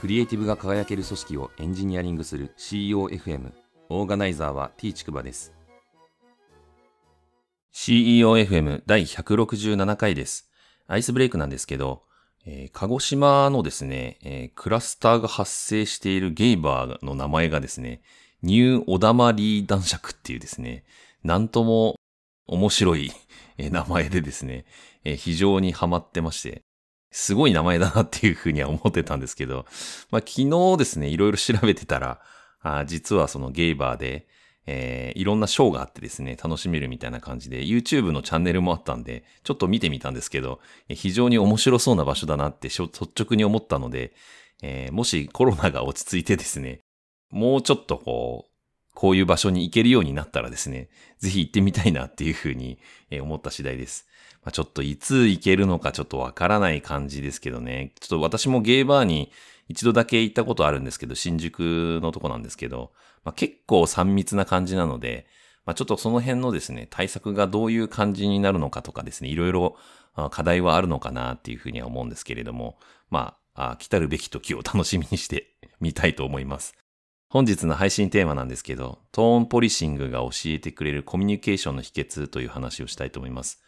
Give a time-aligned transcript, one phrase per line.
[0.00, 3.52] クリエイティブが輝ける組織をエンジニアリングする CEOFM
[3.90, 5.52] オーガナイザーは T ちくばです。
[7.74, 10.50] CEOFM 第167回です。
[10.86, 12.04] アイスブレイクなんですけど、
[12.46, 18.00] えー、鹿児島のですね、えー、クラスターが発生しているゲイバーの名前がですね、
[18.42, 20.84] ニューオダマリー男爵っていうですね、
[21.24, 21.96] なんとも
[22.46, 23.12] 面白い
[23.58, 24.64] 名前でですね、
[25.04, 26.62] 非常にハマってまして、
[27.10, 29.66] すごい名前だなっていうふうには思ってたんですけど、
[30.10, 32.20] まあ、昨日ですね、いろいろ調べてたら、
[32.62, 34.26] あ実はそのゲイバーで、
[34.66, 44.12] えー、いろんなショーがあってですね、楽しめるみたいな感じで、YouTube のチャンネルもあったんで、ちょっと見てみたんですけど、非常に面白そうな場所だなって率直に思ったので、
[44.62, 46.80] えー、もしコロナが落ち着いてですね、
[47.30, 48.49] もうちょっとこう、
[49.00, 50.90] こういう場所に行けるようになったらですね、
[51.20, 52.78] ぜひ行ってみたいなっていうふうに
[53.22, 54.06] 思った次第です。
[54.44, 57.94] まあ、ちょっといつ行けるのかちょっとわからない感じですけどね。
[57.98, 59.32] ちょっと私もゲーバーに
[59.68, 62.92] 一度だけ行ったことあるんですけど、新宿のとこなんですけど、
[63.24, 65.26] まあ、結構3密な感じなので、
[65.64, 69.78] まあ、ちょっとその辺のですね、対策がどういう感じになるのかとかですね、いろいろ
[70.30, 76.74] 課題はあるのかなっていうふうには思うんですけれども、まあ、来たるべき時を楽しみにしてみたいと思います。
[77.30, 83.62] 本日の配信テーマなんですけど、トーンポリシングが教えてくれるコミュニケーションの秘訣という話をしたいと思います。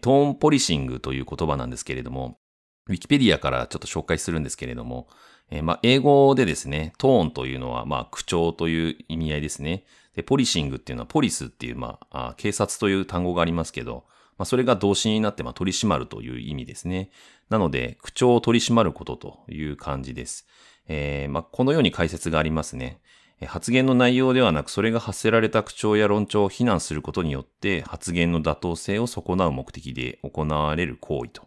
[0.00, 2.38] トーンポリシングという言葉なんですけれども、
[2.86, 5.08] ウィキペディアからちょっと紹介するんですけれども、
[5.50, 9.84] えー、まあ、英語でですね、トーンというのは、まあ、口調という意味合いですね。
[10.14, 14.04] で、ポリシングっていうのは、ポリスっていう、まあ、警察という単語がありますけど、
[14.38, 17.10] まあ、それが動詞になって、まあ、取り締まるという意味ですね。
[17.50, 20.46] なので、口調を取り締まることという感じです。
[20.86, 23.00] えー、まあ、このように解説がありますね。
[23.46, 31.42] 発言の内容ではなく、それが発せられた口調や論調を非難することによって、発言の妥当性を損なう目的で行われる行為と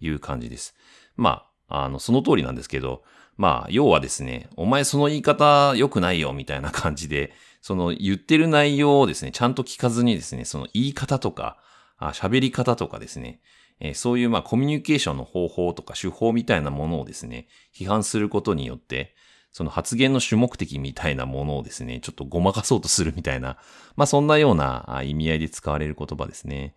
[0.00, 0.74] いう感じです。
[1.16, 3.02] まあ、あの、その通りなんですけど、
[3.36, 11.58] まあ、要はですね、お前その言い方良くないよ、みたいな感じで、その言ってる内容をですね、ちゃんと聞かずにですね、その言い方とか、
[12.00, 13.40] 喋り方とかですね、
[13.80, 19.14] えー、そういうまあコミュニケーションの方法とか手法みたいなものをですね、批判することによって、
[19.52, 23.56] その発言の主目的みたいなものをですね、ちょっとごまかそうとするみたいな、
[23.96, 26.74] まあそんなような意味合いで使われる言葉ですね。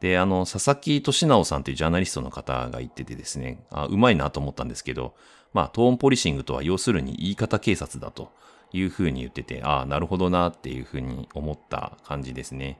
[0.00, 5.14] で、あの、佐々木俊直さんというジャーナリストの方が言っててですね、あうまいなと思ったんですけど、
[5.52, 8.32] まあトーンポリシングとは要するに言い方警察だと
[8.72, 12.78] いうふうに言ってて、ああ、なるほどなっていうふうに思った感じですね。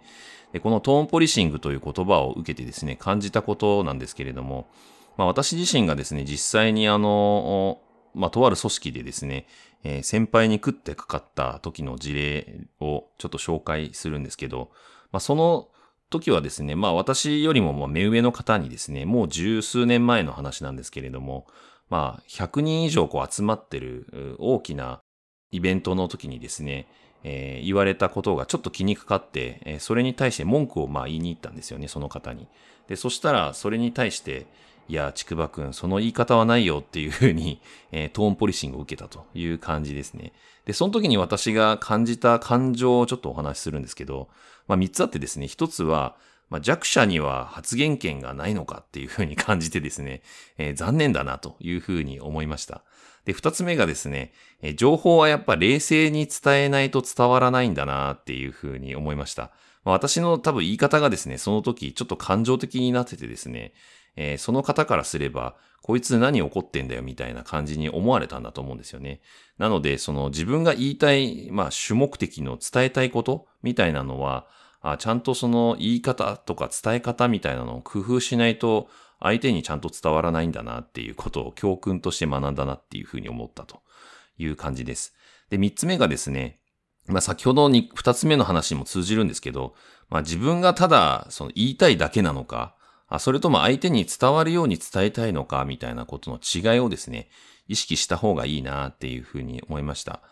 [0.53, 4.69] で、このトーンポリシングという言葉を受けてですね、感じたことなんですけれども、
[5.17, 7.81] まあ私自身がですね、実際にあの、
[8.15, 9.47] まあ、とある組織でですね、
[9.84, 14.71] えー、先輩に食ってかかった時の事例をちょっと紹介するんですけど、
[15.12, 15.69] まあ、その
[16.11, 21.47] 時はですね、まあ私よりももう目上の方にですね、もう十数年前の話なんですけれども、
[21.89, 25.00] まあ100人以上こう集まってる大きな
[25.53, 26.87] イベントの時にですね、
[27.22, 32.49] えー、言われたことがちょっと気にかかって、えー、それに対して文句をまあ言いに行ったんですよね、その方に。
[32.88, 34.47] で、そしたらそれに対して、
[34.88, 37.61] いや、ちくばくん、その言い方はないよっていうふうに、
[37.93, 40.33] えー、トーンポリシングを受けたという感じですね。
[40.65, 44.28] で、その時に私が感じた感情をちょっとお話しするんですけど、
[44.67, 46.17] まあ三つあってですね、一つは、
[46.49, 50.22] まあ、弱者には発言権がないのかっていうふうに感じてですね、
[50.59, 52.82] えー、残念だなというふうに思いました。
[53.25, 54.32] で、二つ目がですね、
[54.76, 59.53] 情報はやっぱ冷静に伝えないと伝わらないんだなっていうふうに思いました。
[59.84, 63.72] まあ、私の多分言い方がですね、その時ちょっと感情的になっててですね、
[64.16, 69.20] えー、その方からすれば、こいつ何怒ってんだよみたいな感じに思われたんだと思うんですよね。
[69.58, 74.47] なので、その自分が言いたい、まあ主目的の伝えたいことみたいなのは、
[74.82, 78.88] あちゃんとその言い方とか伝え方みたいなのを工夫しないと
[79.20, 83.82] 相手にちゃんと伝わらないんだなっていうことを教訓として学んだなっていうふうに思ったと
[84.38, 85.14] いう感じです。
[85.50, 86.60] で、三つ目がですね、
[87.06, 89.75] まあ先ほどに二つ目の話にも通じるんですけど、
[90.08, 92.75] まあ自分がただその言いたいだけなのか、
[93.08, 97.28] あそれとも相手に伝わるように伝えたいのかみたいなことの違いをですね、
[97.69, 100.23] 意識した方がいいなっていうふうに思いました。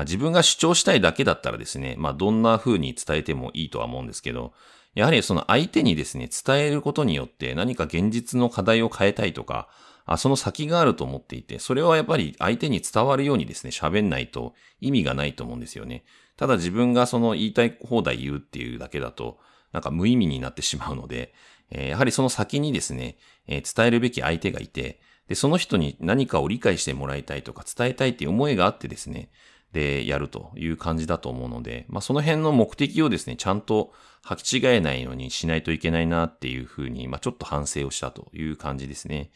[0.00, 4.52] 自分が主張したいだけだったらですね、まあどんな風に伝えてもいいとは思うんですけど、
[4.98, 9.68] やはりその相手にですね、伝えることによって何か現実の課題を変えたいとか、
[10.06, 16.04] あその先があると思っていて、それはやっぱり相手に伝わるようにですね、喋んないと意味がないと思うんですよね。
[16.36, 19.38] ただ自分がその言いたい放題言うっていうだけだと、
[19.70, 21.32] なんか無意味になってしまうので、
[21.70, 29.30] え、やはりその先にですね、え、伝えるべき相手がいて、で、その人に何かを理解してもらいたいとか伝えたいっていう思いがあってですね、
[29.72, 33.92] で、やるという感じだと思うので、まあ、その辺の目的をですね、ちゃんと
[34.24, 39.30] 履き違えないようにしないといけないなっていうふうに、まあ、ちょっと反省をしたという感じですね。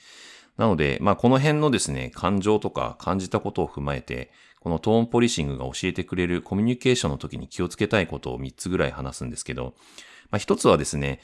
[0.56, 4.30] なので、まあこの辺のですね、感情とか感じたことを踏まえて、
[4.60, 9.74] このトーンポリシングが教えてくれるコミュニケーションの時に気をつけたいことを3つぐらい話すんですけど、
[10.30, 11.20] まあ一つはですね、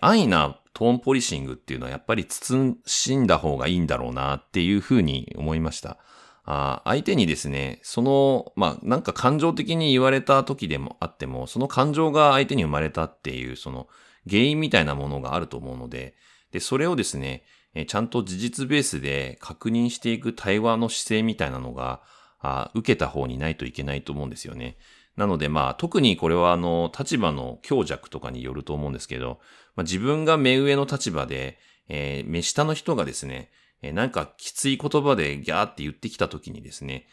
[0.00, 5.98] 安易なトーンポリシングっていうのはやっぱり慎んだ方がいいんだろうなっていうふうに思いました。
[6.44, 13.88] あ相手にですね、その、まあ、なんか感情的に言われた時でもあっても、その感情が相手に生まれたっていう、その
[14.28, 16.14] 原因みたいなものがあると思うので、
[16.52, 17.44] で、それをですね、
[17.86, 22.02] ちゃんと事実ベースで確認していく対話の姿勢みたいなのが、
[22.40, 24.76] あ受けた方にないといけないと思うんですよね。
[25.16, 29.40] なのでまあ特にこれはあの立場の強弱とかによると思うんですけど、
[29.76, 31.58] まあ、自分が目上の立場で、
[31.88, 33.50] えー、目下の人がですね、
[33.82, 37.06] え、なんかきつい言葉でギャーって言ってきた時にですね、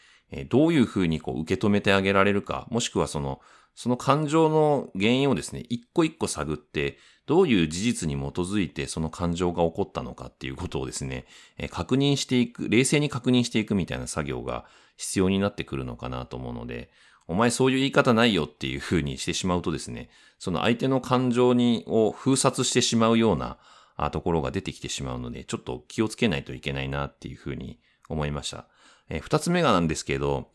[0.48, 3.40] どういうふうにこう受け止めてあげられるか、もしくはその、
[3.74, 11.26] その感情の原因をですね、一個一個探って、どういう事実に基づいてその感情が起こったのかっていうことをですね、
[11.70, 14.64] 確認していく、冷静に確認していくみたいな作業が
[14.96, 16.90] 必要になってくるのかなと思うので、
[17.28, 23.58] お前そういう言い方ないよっていう風にしてしまうとですね、その相手の感情に、を封殺してしまうような
[24.10, 27.78] ところが出てきてしまうので、ちょっと気をつけないといけないなっていう風に
[28.08, 28.66] 思いました。
[29.10, 30.50] え二つ目がなんですけど、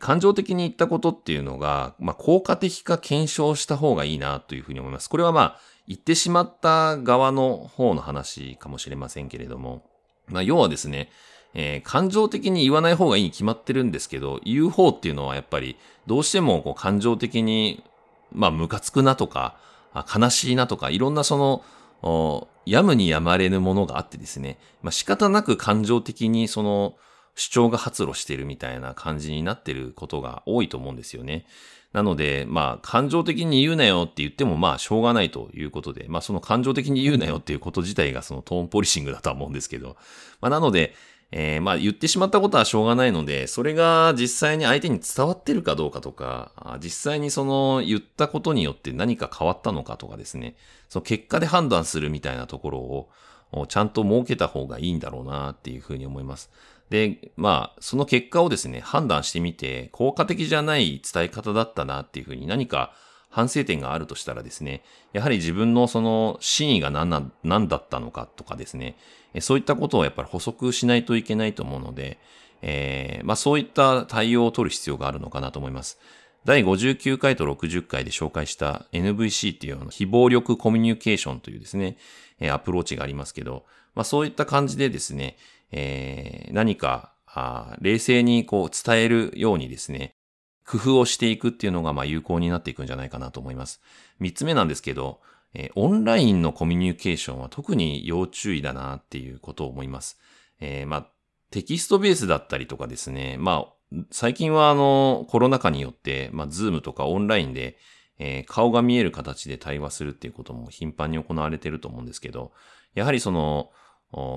[0.00, 5.08] 感情的に言ったことっていうのが、まあ、効果的か検証した方がいいなというふうに思います。
[5.08, 9.84] これはまあ、言ってしまった側の方の話かもしれませんけれども、
[10.26, 11.10] まあ、要はですね、
[11.54, 15.76] えー、感情的に言わない方がいいに決まってるんですけど、言う方っていうのはやっぱり
[16.06, 17.84] どうしてもこう感情的に、
[18.32, 19.56] まあ、ムカつくなとか、
[19.94, 21.62] 悲しいなとか、いろんなそ
[22.02, 26.96] の、やむにやまれぬものがあってですね、まあ、仕方なく感情的にその
[27.36, 31.46] 主張が発露しているみたいな感じになってることが多いと思うんですよね。
[31.92, 39.96] なので、まあ、感情的に言うなよって言っても、まあ、しょうがないということで、まあ、その感情的に言うなよっていうこと自体がそのトーンポリシングだとは思うんですけど、
[40.40, 40.94] まあ、なので、
[41.32, 50.56] えー、まあ言ってしまったことはしょうがないので、それが実際に相手に伝わってるかどうかとか、実際にその言ったことによって何か変わったのかとかですね、
[50.88, 52.78] その結果で判断するみたいなところ
[53.52, 56.50] をちゃんと設けた方がいいんだろうなっていうふうに思います。
[56.90, 62.92] で、まあ、その結果をですね、判断してみて、効果的じゃない伝え方だったなっていうふうに何か
[63.36, 68.96] 反省点があるとしたらですね、やはり自分のその真意が何な何だったのかとかですね、
[69.40, 72.18] そういったことをやっぱり補足しないといけないと思うので、
[72.62, 75.98] えー、まあそういった対応を取る必要があるのかなと思います。
[76.46, 81.98] 第59回と60回で紹介した NVC っていう非暴力コミュニケーションというですね、
[82.50, 85.36] アプローチがありますけど、まあそういった感じでですね、
[85.72, 90.15] えー、何かあ冷静にこう伝えるようにですね、
[90.66, 93.80] 工夫をしていくっていうのがまあ有効になっていくんじゃないかなと思います。
[94.18, 95.20] 三つ目なんですけど、
[95.54, 100.18] えー、オンラインのコミュニケーションは特に要注意だなっていうことを思います。
[100.60, 101.06] えー、まあ、
[101.50, 107.78] テキストベースだったりとかですね、まあ、最近はあの、コロナ禍によって、まあ、 Zoom とかオンラインで、
[108.18, 112.52] えー、顔が見える形で対話するっていうことも頻繁に行われてると思うんですけど、
[112.94, 113.70] やはりその、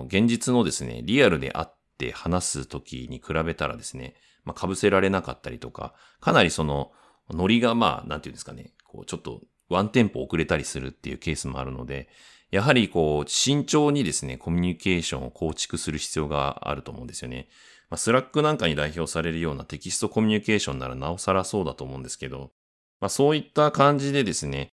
[0.07, 1.67] 現実のですね、リアルで会っ
[1.97, 6.91] て話すときに比べたらですね、まあ、被せられなかったりとか、かなりその、
[7.31, 12.09] ノリがまあ、なんていうんですかね、こう、ちょっとワンテンポ遅れたりするっていうケースもあるので、
[12.51, 17.47] やはりこう、慎重にですね、コミュニケーションを構築する必要があると思うんですよね。
[17.89, 22.51] まあ、 Slack なんかに代表されるようなテキストコミュニケーションならなおさらそうだと思うんですけど、
[22.99, 24.69] まあ、そういった感じでですね、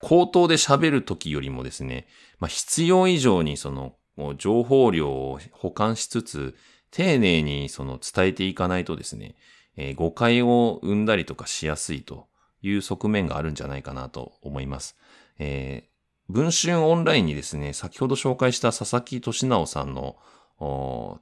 [0.00, 2.06] 口頭で喋るときよりもですね、
[2.38, 3.94] まあ、必要以上にその、
[4.36, 6.56] 情報量を保管しつつ、
[6.90, 9.34] 丁寧にその伝えていかないとですね、
[9.76, 12.26] えー、誤解を生んだりとかしやすいと
[12.62, 14.96] いう側面があるんじゃないかなと思います。
[15.38, 20.16] えー、文春オンラインにですね、先ほど紹介した佐々木俊直さんの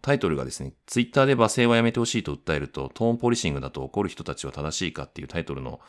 [0.03, 5.81] タイトルがですね、ツイッターで罵声はやめてほしいと訴えると、トーンポリシングだと怒る人たちは正しいかっていうタイトルの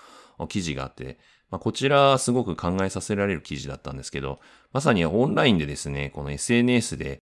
[0.48, 1.18] 記事があって、
[1.50, 4.40] まあ、こちらすごく考えさせられる記事だったんですけど、
[4.72, 7.20] まさにオンラインでですね、この SNS で、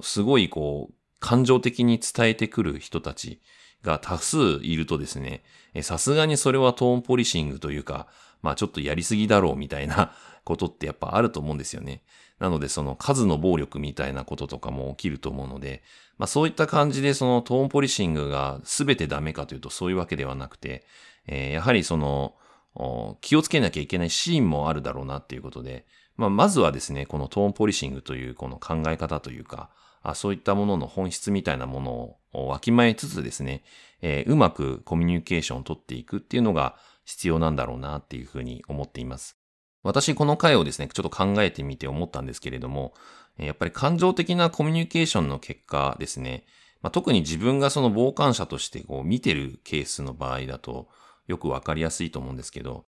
[0.00, 0.94] すごいこう、
[1.26, 3.40] 感情的に伝えてくる人たち
[3.82, 5.42] が多数いるとですね、
[5.82, 8.06] さすがにそれはトーンポリシングというか、
[8.42, 10.12] まあちょっとやりすぎだろうみたいな
[10.44, 12.04] ことってやっぱあると思うんですよね。
[12.38, 15.82] なのでその数の暴力みたいなこととかも起きると思うので、
[16.16, 20.86] まあそういった感じでそのトーンポリシングが全てダメかというとそういうわけではなくて、
[21.26, 22.36] えー、やはりその
[23.20, 29.70] 気をつけなきゃいけないシーンもあるだろうなっていうことで、まあまずはですね、このトーンポリシングというこの考え方というか、
[30.08, 33.64] あそういったものの本質みたいなものをわきまえつつですね、
[34.00, 39.36] えー、うまくコミュニケーションを取っていくっていうのが必要なんだろうなっていうふうに思っています。
[39.82, 42.94] 私この回をですね、ちょっと考えてみて思ったんですけれども、
[43.36, 46.44] やっぱり感情的なコミュニケーションの結果ですね、
[46.82, 50.88] まあ、特に自分がその傍観者としてこう見てるケースの場合だと
[51.26, 52.84] よくわかりやすいと思うんですけど、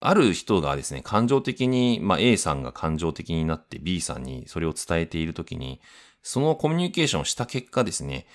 [0.00, 5.80] ある人がですね、感情的に、まあ、A さんが感情的になって B さんにそれを伝えているときに、
[6.22, 8.26] そのコミュニケーションをした結果ですね、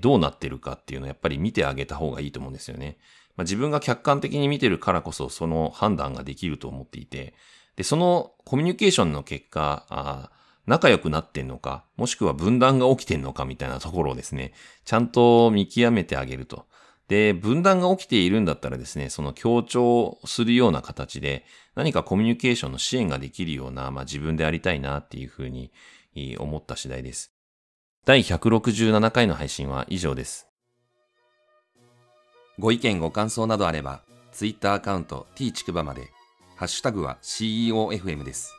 [0.00, 2.96] どうなってるかっていうのをやっぱり見てあげた方がいいと思うんですよね。
[3.36, 7.34] まあ、自分が客観的に見てるからこそその判断ができると思っていて、
[7.76, 10.30] で、そのコミュニケーションの結果、あ
[10.66, 14.52] 仲良くなってんのか、もしくは分断が起きてんのかみたいなところをですね、
[14.84, 16.66] ちゃんと見極めてあげると。
[17.08, 25.70] で、分断が起きているんだったらですね、その強調するような形で、何かコミュニケーションの支援ができるような、まあ自分でありたいなっていうふうに
[26.38, 27.33] 思った次第です。
[28.06, 30.46] 第167回の配信は以上です。
[32.58, 36.10] ご意見ご感想などあれば、ツイッターアカウント t ちくばまで、
[36.56, 38.54] ハッシュタグは CEOFM です。